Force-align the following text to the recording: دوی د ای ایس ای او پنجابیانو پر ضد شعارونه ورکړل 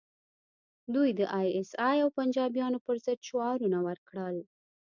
دوی 0.93 1.09
د 1.19 1.21
ای 1.39 1.47
ایس 1.57 1.71
ای 1.89 1.97
او 2.03 2.09
پنجابیانو 2.17 2.83
پر 2.85 2.95
ضد 3.05 3.19
شعارونه 3.27 3.79
ورکړل 3.87 4.37